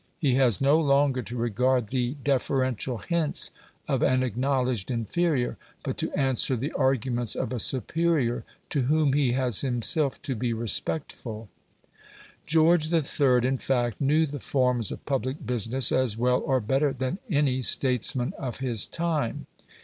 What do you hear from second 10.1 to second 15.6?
to be respectful. George III. in fact knew the forms of public